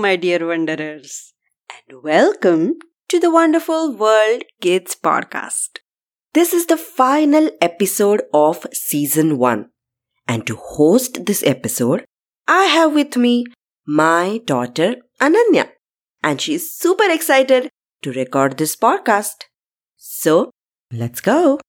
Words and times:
My 0.00 0.16
dear 0.16 0.46
wanderers, 0.46 1.34
and 1.68 2.02
welcome 2.02 2.76
to 3.08 3.20
the 3.20 3.30
Wonderful 3.30 3.94
World 3.94 4.44
Kids 4.62 4.96
podcast. 4.96 5.80
This 6.32 6.54
is 6.54 6.64
the 6.64 6.78
final 6.78 7.50
episode 7.60 8.22
of 8.32 8.66
season 8.72 9.36
1, 9.36 9.68
and 10.26 10.46
to 10.46 10.56
host 10.56 11.26
this 11.26 11.42
episode, 11.42 12.06
I 12.48 12.64
have 12.64 12.94
with 12.94 13.18
me 13.18 13.44
my 13.86 14.40
daughter 14.46 14.96
Ananya, 15.20 15.68
and 16.24 16.40
she's 16.40 16.74
super 16.74 17.10
excited 17.10 17.68
to 18.00 18.10
record 18.12 18.56
this 18.56 18.74
podcast. 18.76 19.44
So, 19.98 20.50
let's 20.90 21.20
go. 21.20 21.60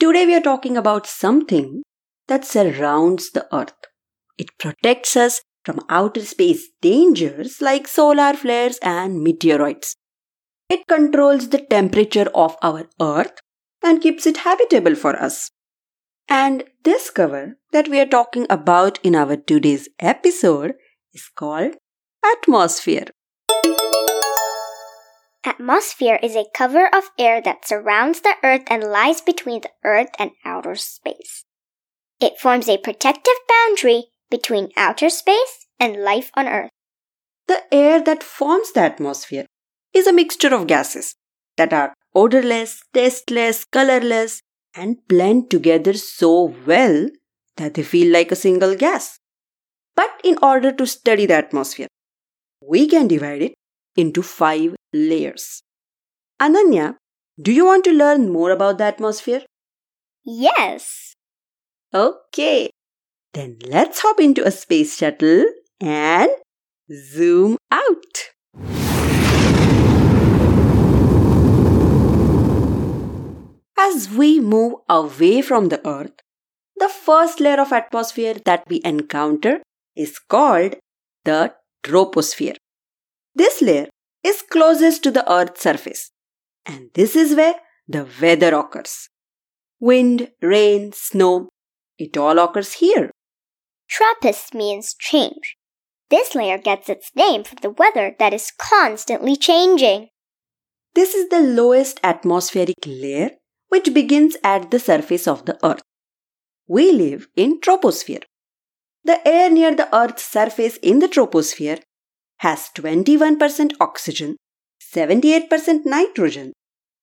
Today, 0.00 0.24
we 0.24 0.34
are 0.34 0.40
talking 0.40 0.78
about 0.78 1.06
something 1.06 1.82
that 2.28 2.46
surrounds 2.46 3.30
the 3.32 3.46
earth. 3.54 3.74
It 4.38 4.56
protects 4.58 5.18
us 5.18 5.42
from 5.66 5.80
outer 5.88 6.24
space 6.24 6.68
dangers 6.80 7.60
like 7.60 7.88
solar 7.88 8.34
flares 8.34 8.78
and 8.82 9.26
meteoroids. 9.26 9.96
It 10.70 10.86
controls 10.86 11.48
the 11.48 11.58
temperature 11.58 12.28
of 12.32 12.56
our 12.62 12.84
earth 13.00 13.40
and 13.82 14.00
keeps 14.00 14.26
it 14.26 14.38
habitable 14.38 14.94
for 14.94 15.16
us. 15.16 15.50
And 16.28 16.62
this 16.84 17.10
cover 17.10 17.56
that 17.72 17.88
we 17.88 17.98
are 17.98 18.06
talking 18.06 18.46
about 18.48 19.00
in 19.02 19.16
our 19.16 19.36
today's 19.36 19.88
episode 19.98 20.74
is 21.12 21.28
called 21.34 21.74
atmosphere. 22.24 23.06
Atmosphere 25.44 26.20
is 26.22 26.36
a 26.36 26.46
cover 26.54 26.86
of 26.94 27.10
air 27.18 27.40
that 27.40 27.66
surrounds 27.66 28.20
the 28.20 28.34
Earth 28.44 28.64
and 28.68 28.84
lies 28.84 29.20
between 29.20 29.62
the 29.62 29.70
Earth 29.84 30.10
and 30.18 30.30
outer 30.44 30.76
space. 30.76 31.44
It 32.20 32.38
forms 32.38 32.68
a 32.68 32.78
protective 32.78 33.34
boundary 33.48 34.06
between 34.30 34.70
outer 34.76 35.10
space 35.10 35.66
and 35.78 35.96
life 35.96 36.30
on 36.34 36.46
Earth. 36.48 36.70
The 37.48 37.62
air 37.72 38.02
that 38.02 38.22
forms 38.22 38.72
the 38.72 38.80
atmosphere 38.80 39.46
is 39.92 40.06
a 40.06 40.12
mixture 40.12 40.54
of 40.54 40.66
gases 40.66 41.14
that 41.56 41.72
are 41.72 41.94
odorless, 42.14 42.82
tasteless, 42.92 43.64
colorless, 43.64 44.40
and 44.74 44.96
blend 45.08 45.50
together 45.50 45.94
so 45.94 46.54
well 46.66 47.08
that 47.56 47.74
they 47.74 47.82
feel 47.82 48.12
like 48.12 48.30
a 48.32 48.36
single 48.36 48.74
gas. 48.74 49.18
But 49.94 50.10
in 50.24 50.38
order 50.42 50.72
to 50.72 50.86
study 50.86 51.26
the 51.26 51.34
atmosphere, 51.34 51.88
we 52.60 52.86
can 52.86 53.08
divide 53.08 53.42
it 53.42 53.54
into 53.96 54.22
five 54.22 54.76
layers. 54.92 55.62
Ananya, 56.40 56.96
do 57.40 57.52
you 57.52 57.64
want 57.66 57.84
to 57.84 57.92
learn 57.92 58.32
more 58.32 58.50
about 58.50 58.78
the 58.78 58.84
atmosphere? 58.84 59.42
Yes. 60.24 61.14
Okay, 61.94 62.70
then 63.36 63.58
let's 63.68 64.00
hop 64.00 64.18
into 64.18 64.42
a 64.46 64.50
space 64.50 64.96
shuttle 64.96 65.44
and 65.78 66.30
zoom 66.90 67.58
out. 67.70 68.16
As 73.78 74.08
we 74.10 74.40
move 74.40 74.76
away 74.88 75.42
from 75.42 75.68
the 75.68 75.86
Earth, 75.86 76.22
the 76.76 76.88
first 76.88 77.38
layer 77.40 77.60
of 77.60 77.74
atmosphere 77.74 78.36
that 78.46 78.64
we 78.70 78.80
encounter 78.84 79.60
is 79.94 80.18
called 80.18 80.76
the 81.24 81.54
troposphere. 81.84 82.56
This 83.34 83.60
layer 83.60 83.88
is 84.24 84.42
closest 84.50 85.02
to 85.02 85.10
the 85.10 85.30
Earth's 85.30 85.60
surface, 85.60 86.10
and 86.64 86.88
this 86.94 87.14
is 87.14 87.34
where 87.34 87.56
the 87.86 88.08
weather 88.20 88.54
occurs. 88.56 89.10
Wind, 89.78 90.30
rain, 90.40 90.92
snow, 90.92 91.50
it 91.98 92.16
all 92.16 92.38
occurs 92.38 92.72
here. 92.74 93.10
Tropos 93.88 94.52
means 94.54 94.94
change. 94.98 95.56
This 96.10 96.34
layer 96.34 96.58
gets 96.58 96.88
its 96.88 97.10
name 97.14 97.44
from 97.44 97.58
the 97.62 97.70
weather 97.70 98.14
that 98.18 98.32
is 98.32 98.52
constantly 98.58 99.36
changing. 99.36 100.08
This 100.94 101.14
is 101.14 101.28
the 101.28 101.40
lowest 101.40 102.00
atmospheric 102.02 102.76
layer 102.86 103.30
which 103.68 103.92
begins 103.92 104.36
at 104.44 104.70
the 104.70 104.78
surface 104.78 105.26
of 105.26 105.44
the 105.44 105.58
earth. 105.64 105.82
We 106.68 106.92
live 106.92 107.28
in 107.36 107.60
troposphere. 107.60 108.22
The 109.04 109.26
air 109.26 109.50
near 109.50 109.74
the 109.74 109.94
earth's 109.94 110.24
surface 110.24 110.78
in 110.78 111.00
the 111.00 111.08
troposphere 111.08 111.80
has 112.38 112.70
21% 112.74 113.72
oxygen, 113.80 114.36
78% 114.94 115.84
nitrogen, 115.84 116.52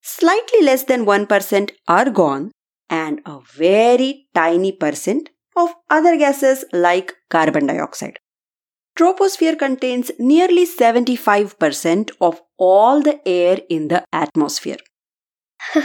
slightly 0.02 0.62
less 0.62 0.84
than 0.84 1.06
1% 1.06 1.72
argon, 1.88 2.52
and 2.90 3.22
a 3.26 3.40
very 3.56 4.28
tiny 4.34 4.72
percent 4.72 5.30
of 5.56 5.70
other 5.90 6.18
gases 6.18 6.66
like 6.74 7.14
carbon 7.30 7.68
dioxide. 7.68 8.20
Troposphere 8.98 9.58
contains 9.58 10.12
nearly 10.20 10.68
75% 10.68 12.12
of 12.22 12.42
all 12.58 13.02
the 13.02 13.20
air 13.28 13.60
in 13.70 13.88
the 13.88 14.04
atmosphere. 14.14 14.78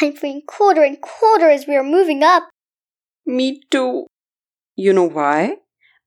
I'm 0.00 0.16
feeling 0.16 0.42
colder 0.46 0.82
and 0.82 0.98
colder 1.02 1.50
as 1.50 1.66
we 1.66 1.76
are 1.76 1.84
moving 1.84 2.22
up. 2.22 2.48
Me 3.26 3.60
too. 3.70 4.06
You 4.76 4.92
know 4.92 5.08
why? 5.08 5.56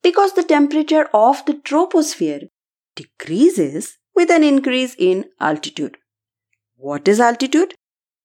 Because 0.01 0.33
the 0.33 0.43
temperature 0.43 1.07
of 1.13 1.45
the 1.45 1.53
troposphere 1.53 2.47
decreases 2.95 3.97
with 4.15 4.31
an 4.31 4.43
increase 4.43 4.95
in 4.97 5.25
altitude. 5.39 5.97
What 6.75 7.07
is 7.07 7.19
altitude? 7.19 7.75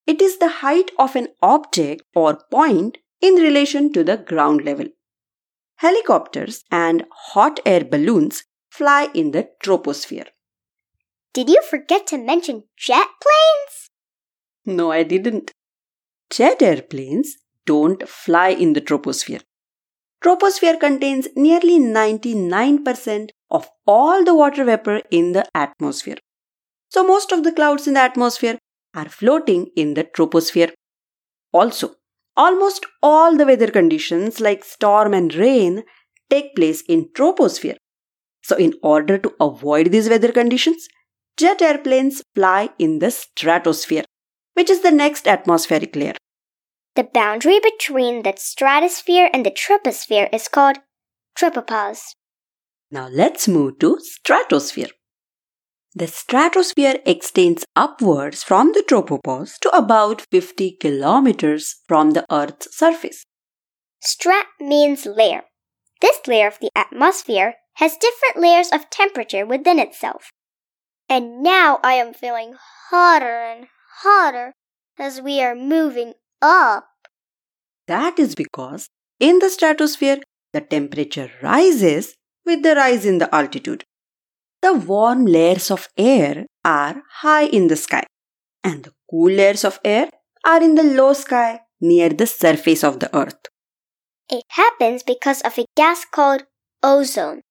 It 0.07 0.23
is 0.23 0.39
the 0.39 0.49
height 0.49 0.91
of 0.99 1.17
an 1.17 1.29
object 1.43 2.03
or 2.15 2.39
point 2.51 2.99
in 3.21 3.35
relation 3.35 3.93
to 3.93 4.05
the 4.05 4.17
ground 4.17 4.65
level. 4.65 4.87
Helicopters 5.77 6.65
and 6.71 7.05
hot 7.11 7.61
air 7.67 7.85
balloons 7.85 8.45
fly 8.71 9.09
in 9.15 9.31
the 9.33 9.49
troposphere. 9.63 10.27
Did 11.33 11.51
you 11.51 11.63
forget 11.63 12.07
to 12.09 12.19
mention 12.19 12.65
jet 12.77 13.09
planes? 13.23 13.91
No, 14.65 14.91
I 14.91 15.03
didn't. 15.03 15.53
Jet 16.31 16.63
airplanes 16.63 17.37
don't 17.67 18.09
fly 18.09 18.49
in 18.49 18.73
the 18.73 18.81
troposphere. 18.81 19.43
Troposphere 20.25 20.81
contains 20.81 21.29
nearly 21.37 21.79
99% 21.79 23.31
of 23.51 23.69
all 23.87 24.25
the 24.25 24.35
water 24.35 24.65
vapor 24.65 25.03
in 25.11 25.33
the 25.33 25.47
atmosphere. 25.55 26.17
So 26.89 27.07
most 27.07 27.33
of 27.33 27.45
the 27.45 27.53
clouds 27.53 27.87
in 27.87 27.95
the 27.95 28.01
atmosphere 28.01 28.59
are 28.95 29.09
floating 29.09 29.69
in 29.77 29.95
the 29.95 30.05
troposphere. 30.05 30.73
Also, 31.53 31.97
almost 32.37 32.87
all 33.03 33.37
the 33.37 33.47
weather 33.47 33.71
conditions 33.71 34.41
like 34.41 34.65
storm 34.65 35.15
and 35.15 35.35
rain 35.35 35.85
take 36.31 36.55
place 36.55 36.83
in 36.89 37.09
troposphere. 37.15 37.77
So 38.43 38.57
in 38.57 38.75
order 38.83 39.19
to 39.19 39.35
avoid 39.41 39.91
these 39.91 40.09
weather 40.09 40.33
conditions, 40.33 40.89
jet 41.37 41.61
airplanes 41.63 42.23
fly 42.35 42.71
in 42.79 42.99
the 42.99 43.11
stratosphere, 43.11 44.05
which 44.55 44.71
is 44.71 44.83
the 44.83 44.91
next 44.91 45.27
atmospheric 45.27 45.97
layer. 45.97 46.15
The 46.95 47.05
boundary 47.05 47.61
between 47.61 48.23
the 48.23 48.35
stratosphere 48.37 49.29
and 49.33 49.45
the 49.45 49.51
troposphere 49.51 50.33
is 50.33 50.49
called 50.49 50.79
tropopause. 51.39 52.15
Now 52.91 53.09
let's 53.09 53.49
move 53.49 53.79
to 53.81 53.99
stratosphere. 54.01 54.89
The 55.99 56.09
stratosphere 56.09 56.99
extends 57.07 57.65
upwards 57.75 58.43
from 58.43 58.73
the 58.73 58.85
tropopause 58.87 59.59
to 59.61 59.75
about 59.75 60.21
50 60.31 60.73
kilometers 60.73 61.77
from 61.89 62.11
the 62.11 62.27
Earth's 62.31 62.77
surface. 62.77 63.25
Strat 64.05 64.45
means 64.61 65.07
layer. 65.07 65.45
This 66.03 66.19
layer 66.27 66.49
of 66.49 66.59
the 66.61 66.71
atmosphere 66.77 67.55
has 67.77 67.97
different 67.97 68.37
layers 68.37 68.71
of 68.73 68.91
temperature 68.91 69.47
within 69.47 69.79
itself. 69.79 70.29
And 71.09 71.43
now 71.43 71.81
I 71.83 71.95
am 71.95 72.13
feeling 72.13 72.57
hotter 72.91 73.41
and 73.41 73.69
hotter 74.03 74.53
as 74.99 75.23
we 75.23 75.41
are 75.41 75.55
moving 75.55 76.13
up. 76.43 76.89
That 77.87 78.19
is 78.19 78.35
because 78.35 78.91
in 79.19 79.39
the 79.39 79.49
stratosphere, 79.49 80.19
the 80.53 80.61
temperature 80.61 81.31
rises 81.43 82.17
with 82.45 82.63
the 82.63 82.75
rise 82.75 83.07
in 83.07 83.17
the 83.17 83.35
altitude. 83.35 83.85
The 84.63 84.75
warm 84.75 85.27
layers 85.27 85.71
of 85.71 85.89
air 85.97 86.47
are 86.65 87.03
high 87.21 87.47
in 87.47 87.69
the 87.69 87.77
sky, 87.77 88.05
and 88.65 88.85
the 88.85 88.93
cool 89.11 89.31
layers 89.31 89.65
of 89.65 89.79
air 89.85 90.11
are 90.45 90.63
in 90.63 90.75
the 90.75 90.83
low 90.83 91.13
sky 91.13 91.61
near 91.81 92.09
the 92.09 92.27
surface 92.27 92.83
of 92.83 93.01
the 93.01 93.15
earth. 93.17 93.47
It 94.29 94.45
happens 94.49 95.03
because 95.03 95.41
of 95.43 95.59
a 95.59 95.67
gas 95.77 96.05
called 96.05 96.45
ozone. 96.83 97.43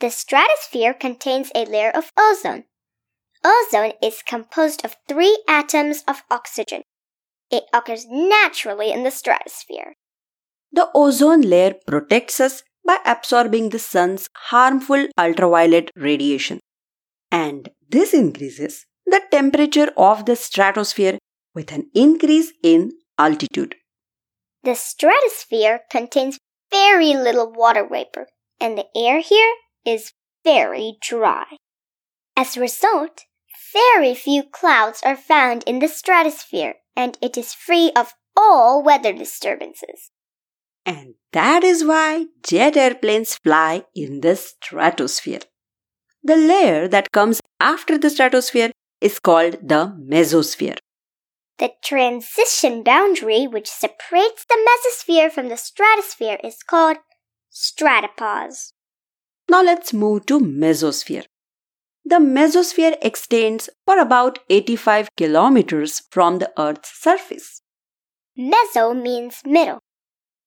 The 0.00 0.10
stratosphere 0.10 0.94
contains 0.94 1.50
a 1.54 1.64
layer 1.64 1.90
of 1.90 2.12
ozone. 2.18 2.64
Ozone 3.42 3.94
is 4.02 4.22
composed 4.22 4.84
of 4.84 4.96
three 5.08 5.42
atoms 5.48 6.04
of 6.06 6.22
oxygen. 6.30 6.82
It 7.50 7.64
occurs 7.72 8.06
naturally 8.08 8.92
in 8.92 9.04
the 9.04 9.10
stratosphere. 9.10 9.94
The 10.72 10.90
ozone 10.94 11.42
layer 11.42 11.74
protects 11.86 12.40
us 12.40 12.62
by 12.86 12.98
absorbing 13.04 13.70
the 13.70 13.78
sun's 13.78 14.28
harmful 14.50 15.08
ultraviolet 15.18 15.90
radiation. 15.96 16.60
And 17.30 17.70
this 17.88 18.14
increases 18.14 18.86
the 19.04 19.22
temperature 19.30 19.90
of 19.96 20.24
the 20.26 20.36
stratosphere 20.36 21.18
with 21.54 21.72
an 21.72 21.90
increase 21.94 22.52
in 22.62 22.92
altitude. 23.18 23.74
The 24.62 24.74
stratosphere 24.74 25.80
contains 25.90 26.38
very 26.70 27.14
little 27.14 27.52
water 27.52 27.86
vapor. 27.86 28.26
and 28.58 28.78
the 28.78 28.86
air 28.96 29.20
here 29.20 29.54
is 29.84 30.12
very 30.42 30.96
dry. 31.02 31.44
As 32.34 32.56
a 32.56 32.60
result, 32.60 33.24
very 33.72 34.14
few 34.14 34.42
clouds 34.42 35.02
are 35.04 35.16
found 35.16 35.62
in 35.66 35.80
the 35.80 35.88
stratosphere 35.88 36.76
and 36.96 37.18
it 37.20 37.36
is 37.36 37.52
free 37.52 37.92
of 37.94 38.14
all 38.36 38.82
weather 38.82 39.12
disturbances. 39.12 40.10
And 40.86 41.14
that 41.32 41.64
is 41.64 41.84
why 41.84 42.26
jet 42.44 42.76
airplanes 42.76 43.34
fly 43.34 43.84
in 43.94 44.20
the 44.20 44.36
stratosphere. 44.36 45.40
The 46.22 46.36
layer 46.36 46.86
that 46.88 47.10
comes 47.10 47.40
after 47.60 47.98
the 47.98 48.08
stratosphere 48.08 48.70
is 49.00 49.18
called 49.18 49.54
the 49.68 49.96
mesosphere. 50.00 50.78
The 51.58 51.72
transition 51.82 52.82
boundary 52.82 53.46
which 53.46 53.68
separates 53.68 54.44
the 54.48 54.58
mesosphere 54.68 55.32
from 55.32 55.48
the 55.48 55.56
stratosphere 55.56 56.38
is 56.44 56.62
called 56.62 56.98
stratopause. 57.52 58.72
Now 59.48 59.62
let's 59.62 59.92
move 59.92 60.26
to 60.26 60.38
mesosphere. 60.38 61.24
The 62.04 62.16
mesosphere 62.16 62.96
extends 63.02 63.68
for 63.84 63.98
about 63.98 64.38
85 64.48 65.08
kilometers 65.16 66.02
from 66.10 66.38
the 66.38 66.52
Earth's 66.56 67.02
surface. 67.02 67.62
Meso 68.38 68.94
means 68.94 69.40
middle. 69.44 69.80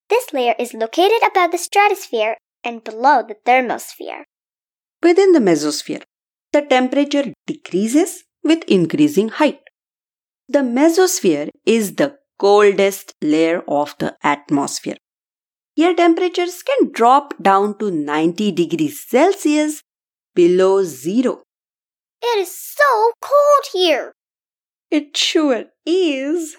This 0.09 0.33
layer 0.33 0.55
is 0.57 0.73
located 0.73 1.21
above 1.25 1.51
the 1.51 1.57
stratosphere 1.57 2.37
and 2.63 2.83
below 2.83 3.23
the 3.27 3.35
thermosphere. 3.45 4.23
Within 5.03 5.33
the 5.33 5.39
mesosphere, 5.39 6.03
the 6.51 6.61
temperature 6.61 7.33
decreases 7.45 8.23
with 8.43 8.63
increasing 8.63 9.29
height. 9.29 9.59
The 10.47 10.59
mesosphere 10.59 11.49
is 11.65 11.95
the 11.95 12.17
coldest 12.39 13.13
layer 13.21 13.61
of 13.67 13.95
the 13.99 14.15
atmosphere. 14.23 14.97
Here 15.75 15.93
temperatures 15.93 16.63
can 16.63 16.91
drop 16.91 17.35
down 17.41 17.77
to 17.77 17.91
90 17.91 18.51
degrees 18.53 19.05
Celsius 19.07 19.81
below 20.33 20.83
zero. 20.83 21.43
It 22.21 22.39
is 22.39 22.59
so 22.59 23.11
cold 23.21 23.65
here. 23.71 24.13
It 24.89 25.15
sure 25.15 25.65
is. 25.85 26.57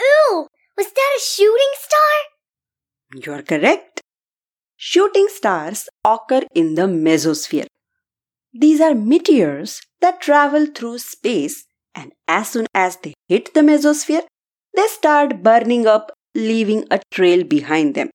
Ooh, 0.00 0.46
was 0.76 0.86
that 0.92 1.16
a 1.16 1.20
shooting 1.20 1.72
star? 1.74 2.37
You're 3.14 3.42
correct. 3.42 4.00
Shooting 4.76 5.28
stars 5.30 5.88
occur 6.04 6.42
in 6.54 6.74
the 6.74 6.82
mesosphere. 6.82 7.66
These 8.52 8.80
are 8.80 8.94
meteors 8.94 9.80
that 10.00 10.20
travel 10.20 10.66
through 10.66 10.98
space, 10.98 11.64
and 11.94 12.12
as 12.26 12.50
soon 12.50 12.66
as 12.74 12.96
they 12.98 13.14
hit 13.26 13.54
the 13.54 13.60
mesosphere, 13.60 14.22
they 14.74 14.86
start 14.86 15.42
burning 15.42 15.86
up, 15.86 16.12
leaving 16.34 16.84
a 16.90 17.00
trail 17.10 17.44
behind 17.44 17.94
them. 17.94 18.10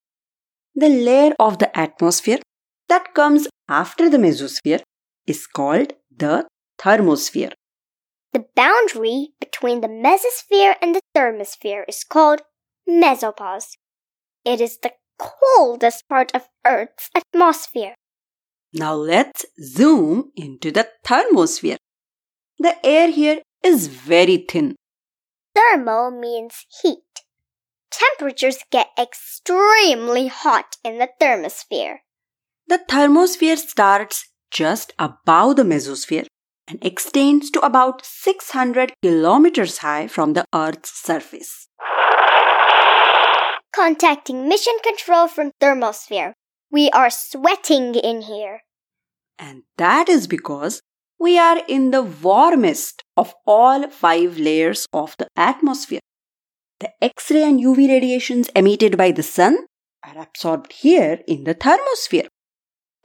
The 0.75 0.89
layer 0.89 1.33
of 1.39 1.59
the 1.59 1.75
atmosphere 1.77 2.39
that 2.87 3.13
comes 3.13 3.47
after 3.67 4.09
the 4.09 4.17
mesosphere 4.17 4.81
is 5.25 5.47
called 5.47 5.93
the 6.15 6.47
thermosphere. 6.77 7.53
The 8.31 8.45
boundary 8.55 9.29
between 9.39 9.81
the 9.81 9.87
mesosphere 9.87 10.75
and 10.81 10.95
the 10.95 11.01
thermosphere 11.15 11.83
is 11.87 12.03
called 12.03 12.41
mesopause. 12.87 13.77
It 14.45 14.59
is 14.59 14.77
the 14.77 14.91
coldest 15.17 16.07
part 16.09 16.31
of 16.35 16.49
Earth's 16.65 17.09
atmosphere. 17.15 17.95
Now 18.73 18.95
let's 18.95 19.45
zoom 19.61 20.31
into 20.35 20.71
the 20.71 20.89
thermosphere. 21.05 21.77
The 22.59 22.75
air 22.85 23.09
here 23.09 23.41
is 23.63 23.87
very 23.87 24.37
thin. 24.37 24.75
Thermo 25.55 26.09
means 26.09 26.65
heat. 26.81 26.97
Temperatures 27.91 28.57
get 28.71 28.87
extremely 28.99 30.27
hot 30.27 30.77
in 30.83 30.97
the 30.97 31.09
thermosphere. 31.21 31.97
The 32.67 32.79
thermosphere 32.89 33.57
starts 33.57 34.25
just 34.49 34.93
above 34.97 35.55
the 35.57 35.63
mesosphere 35.63 36.25
and 36.67 36.83
extends 36.83 37.51
to 37.51 37.59
about 37.59 38.05
600 38.05 38.93
kilometers 39.01 39.79
high 39.79 40.07
from 40.07 40.33
the 40.33 40.45
Earth's 40.53 40.91
surface. 40.91 41.67
Contacting 43.75 44.47
mission 44.47 44.73
control 44.83 45.27
from 45.27 45.51
thermosphere. 45.59 46.33
We 46.71 46.89
are 46.91 47.09
sweating 47.09 47.95
in 47.95 48.21
here. 48.21 48.61
And 49.39 49.63
that 49.77 50.09
is 50.09 50.27
because 50.27 50.81
we 51.19 51.39
are 51.39 51.61
in 51.67 51.91
the 51.91 52.03
warmest 52.03 53.03
of 53.17 53.33
all 53.47 53.89
five 53.89 54.37
layers 54.37 54.85
of 54.93 55.15
the 55.17 55.27
atmosphere. 55.35 56.01
The 56.79 56.91
X 57.01 57.31
ray 57.31 57.43
and 57.43 57.59
UV 57.59 57.89
radiations 57.89 58.49
emitted 58.55 58.97
by 58.97 59.11
the 59.11 59.23
sun 59.23 59.65
are 60.03 60.21
absorbed 60.21 60.73
here 60.73 61.21
in 61.27 61.43
the 61.45 61.55
thermosphere. 61.55 62.27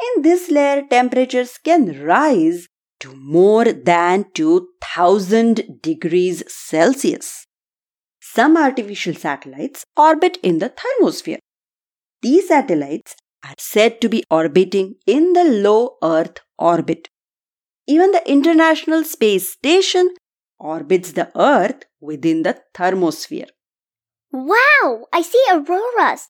In 0.01 0.23
this 0.23 0.51
layer, 0.51 0.83
temperatures 0.89 1.59
can 1.65 2.05
rise 2.05 2.67
to 3.01 3.15
more 3.15 3.73
than 3.73 4.27
2000 4.35 5.81
degrees 5.81 6.43
Celsius. 6.49 7.48
Some 8.39 8.57
artificial 8.57 9.15
satellites 9.15 9.85
orbit 9.97 10.39
in 10.45 10.59
the 10.59 10.71
thermosphere. 10.71 11.39
These 12.23 12.47
satellites 12.47 13.17
are 13.45 13.57
said 13.59 14.01
to 14.01 14.09
be 14.09 14.23
orbiting 14.31 14.95
in 15.09 15.33
the 15.33 15.43
low 15.43 15.97
Earth 16.05 16.39
orbit. 16.57 17.09
Even 17.89 18.13
the 18.13 18.23
International 18.31 19.03
Space 19.03 19.49
Station 19.49 20.15
orbits 20.61 21.11
the 21.11 21.33
Earth 21.37 21.83
within 22.01 22.45
the 22.45 22.61
thermosphere. 22.77 23.49
Wow, 24.31 25.07
I 25.13 25.23
see 25.23 25.43
auroras. 25.51 26.29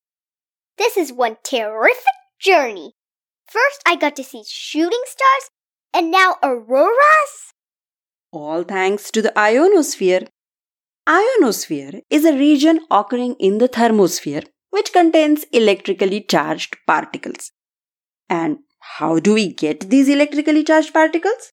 This 0.78 0.96
is 0.96 1.12
one 1.12 1.36
terrific 1.44 2.18
journey. 2.40 2.94
First, 3.50 3.82
I 3.84 3.96
got 3.96 4.16
to 4.16 4.24
see 4.24 4.44
shooting 4.48 5.02
stars, 5.04 5.50
and 5.92 6.10
now 6.10 6.36
auroras? 6.42 7.52
All 8.32 8.62
thanks 8.62 9.10
to 9.10 9.20
the 9.20 9.38
ionosphere. 9.38 10.22
Ionosphere 11.08 12.02
is 12.10 12.26
a 12.26 12.36
region 12.36 12.80
occurring 12.90 13.34
in 13.40 13.56
the 13.56 13.68
thermosphere 13.68 14.46
which 14.68 14.92
contains 14.92 15.44
electrically 15.52 16.20
charged 16.20 16.76
particles. 16.86 17.50
And 18.28 18.58
how 18.80 19.18
do 19.18 19.32
we 19.32 19.50
get 19.54 19.88
these 19.88 20.10
electrically 20.10 20.64
charged 20.64 20.92
particles? 20.92 21.50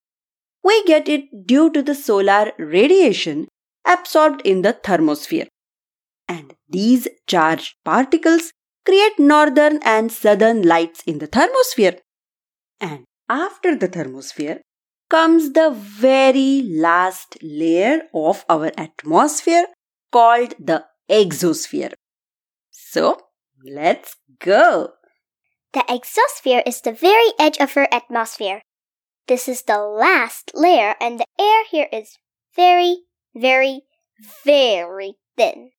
We 0.61 0.83
get 0.83 1.07
it 1.07 1.47
due 1.47 1.71
to 1.71 1.81
the 1.81 1.95
solar 1.95 2.51
radiation 2.57 3.47
absorbed 3.85 4.41
in 4.41 4.61
the 4.61 4.73
thermosphere. 4.73 5.47
And 6.27 6.53
these 6.67 7.07
charged 7.25 7.75
particles 7.85 8.51
create 8.85 9.17
northern 9.17 9.79
and 9.83 10.11
southern 10.11 10.63
lights 10.63 11.01
in 11.07 11.19
the 11.19 11.27
thermosphere. 11.29 11.99
And 12.81 13.05
after 13.29 13.73
the 13.73 13.87
thermosphere 13.87 14.59
comes 15.15 15.53
the 15.53 15.71
very 15.71 16.61
last 16.61 17.37
layer 17.41 18.01
of 18.13 18.43
our 18.49 18.69
atmosphere 18.77 19.65
called 20.11 20.53
the 20.59 20.83
exosphere. 21.09 21.93
So, 22.69 23.21
let's 23.63 24.17
go. 24.39 24.89
The 25.71 25.85
exosphere 25.87 26.63
is 26.65 26.81
the 26.81 26.91
very 26.91 27.31
edge 27.39 27.57
of 27.59 27.77
our 27.77 27.87
atmosphere. 27.93 28.59
This 29.25 29.47
is 29.47 29.61
the 29.61 29.79
last 29.79 30.51
layer, 30.53 30.95
and 30.99 31.21
the 31.21 31.27
air 31.39 31.63
here 31.71 31.87
is 31.93 32.17
very, 32.53 32.97
very, 33.33 33.83
very 34.43 35.13
thin. 35.37 35.71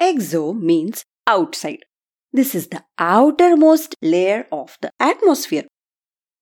Exo 0.00 0.52
means 0.52 1.04
outside. 1.28 1.84
This 2.32 2.56
is 2.56 2.66
the 2.74 2.82
outermost 2.98 3.94
layer 4.02 4.48
of 4.50 4.76
the 4.82 4.90
atmosphere. 4.98 5.68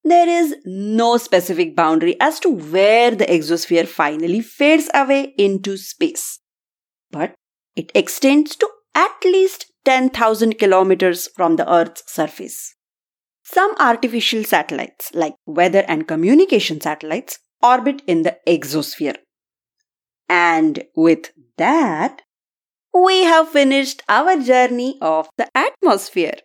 There 0.06 0.28
is 0.28 0.54
no 0.64 1.16
specific 1.16 1.74
boundary 1.74 2.14
as 2.20 2.38
to 2.38 2.48
where 2.48 3.10
the 3.10 3.26
exosphere 3.26 3.88
finally 3.88 4.40
fades 4.40 4.88
away 4.94 5.34
into 5.36 5.76
space. 5.76 6.38
But 7.10 7.34
it 7.74 7.90
extends 7.92 8.54
to 8.54 8.68
at 8.94 9.16
least 9.24 9.66
10,000 9.84 10.60
kilometers 10.60 11.26
from 11.34 11.56
the 11.56 11.68
Earth's 11.68 12.04
surface. 12.06 12.76
Some 13.42 13.74
artificial 13.80 14.44
satellites, 14.44 15.10
like 15.12 15.34
weather 15.44 15.84
and 15.88 16.06
communication 16.06 16.80
satellites, 16.80 17.40
orbit 17.60 18.02
in 18.06 18.22
the 18.22 18.36
exosphere. 18.46 19.16
And 20.28 20.84
with 20.94 21.32
that, 21.56 22.22
we 22.94 23.24
have 23.24 23.48
finished 23.48 24.04
our 24.08 24.40
journey 24.40 24.98
of 25.00 25.28
the 25.36 25.48
atmosphere. 25.52 26.36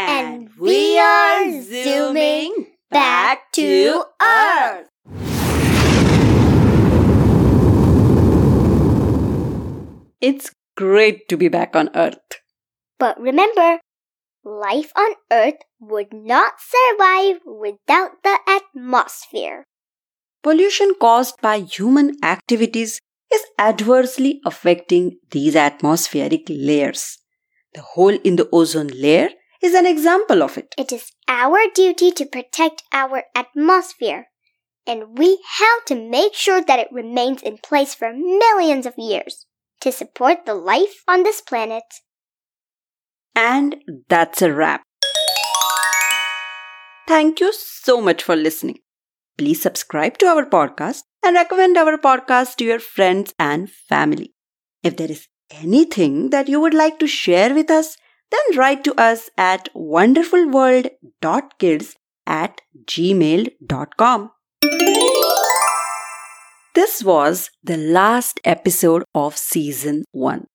And 0.00 0.48
we 0.56 0.96
are 0.96 1.60
zooming 1.60 2.66
back 2.88 3.50
to 3.54 4.04
Earth. 4.22 4.86
It's 10.20 10.52
great 10.76 11.28
to 11.28 11.36
be 11.36 11.48
back 11.48 11.74
on 11.74 11.90
Earth. 11.96 12.14
But 13.00 13.18
remember, 13.20 13.80
life 14.44 14.92
on 14.94 15.14
Earth 15.32 15.58
would 15.80 16.12
not 16.12 16.54
survive 16.62 17.40
without 17.44 18.22
the 18.22 18.38
atmosphere. 18.46 19.64
Pollution 20.44 20.94
caused 21.00 21.34
by 21.42 21.58
human 21.58 22.16
activities 22.22 23.00
is 23.32 23.42
adversely 23.58 24.40
affecting 24.46 25.18
these 25.32 25.56
atmospheric 25.56 26.42
layers. 26.48 27.18
The 27.74 27.82
hole 27.82 28.16
in 28.22 28.36
the 28.36 28.48
ozone 28.52 28.92
layer 28.94 29.30
is 29.62 29.74
an 29.74 29.86
example 29.86 30.42
of 30.42 30.56
it. 30.56 30.74
It 30.78 30.92
is 30.92 31.10
our 31.26 31.58
duty 31.74 32.10
to 32.12 32.26
protect 32.26 32.82
our 32.92 33.24
atmosphere, 33.34 34.26
and 34.86 35.18
we 35.18 35.38
have 35.58 35.84
to 35.86 35.94
make 35.94 36.34
sure 36.34 36.62
that 36.62 36.78
it 36.78 36.88
remains 36.92 37.42
in 37.42 37.58
place 37.58 37.94
for 37.94 38.12
millions 38.12 38.86
of 38.86 38.94
years 38.96 39.46
to 39.80 39.92
support 39.92 40.46
the 40.46 40.54
life 40.54 41.02
on 41.06 41.22
this 41.22 41.40
planet. 41.40 41.84
And 43.34 43.76
that's 44.08 44.42
a 44.42 44.52
wrap. 44.52 44.82
Thank 47.06 47.40
you 47.40 47.52
so 47.52 48.00
much 48.00 48.22
for 48.22 48.36
listening. 48.36 48.80
Please 49.36 49.62
subscribe 49.62 50.18
to 50.18 50.26
our 50.26 50.44
podcast 50.44 51.02
and 51.24 51.34
recommend 51.34 51.76
our 51.76 51.96
podcast 51.96 52.56
to 52.56 52.64
your 52.64 52.80
friends 52.80 53.32
and 53.38 53.70
family. 53.70 54.34
If 54.82 54.96
there 54.96 55.10
is 55.10 55.28
anything 55.50 56.30
that 56.30 56.48
you 56.48 56.60
would 56.60 56.74
like 56.74 56.98
to 56.98 57.06
share 57.06 57.54
with 57.54 57.70
us, 57.70 57.96
then 58.30 58.56
write 58.56 58.84
to 58.84 58.94
us 59.00 59.30
at 59.36 59.68
wonderfulworld.kids 59.74 61.96
at 62.26 62.60
gmail.com. 62.84 64.30
This 66.74 67.02
was 67.02 67.50
the 67.62 67.76
last 67.76 68.40
episode 68.44 69.04
of 69.14 69.36
season 69.36 70.04
1. 70.12 70.46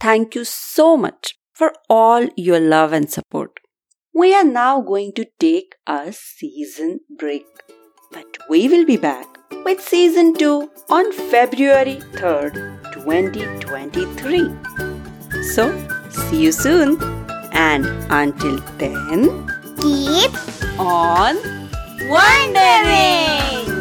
Thank 0.00 0.34
you 0.34 0.44
so 0.44 0.96
much 0.96 1.36
for 1.54 1.72
all 1.88 2.28
your 2.36 2.58
love 2.60 2.92
and 2.92 3.10
support. 3.10 3.58
We 4.14 4.34
are 4.34 4.44
now 4.44 4.82
going 4.82 5.14
to 5.14 5.24
take 5.40 5.74
a 5.86 6.12
season 6.12 7.00
break, 7.16 7.46
but 8.10 8.26
we 8.50 8.68
will 8.68 8.84
be 8.84 8.98
back 8.98 9.26
with 9.64 9.80
season 9.80 10.34
2 10.34 10.70
on 10.90 11.10
February 11.12 11.96
3rd, 12.12 12.92
2023. 12.92 15.42
So, 15.42 15.72
see 16.12 16.42
you 16.42 16.52
soon, 16.52 17.00
and 17.52 17.86
until 18.10 18.58
then, 18.78 19.48
Keep 19.80 20.32
on 20.78 21.36
wondering! 22.08 23.71